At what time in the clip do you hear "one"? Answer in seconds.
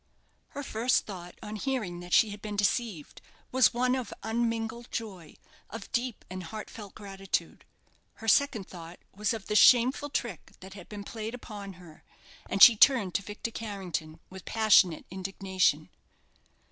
3.71-3.93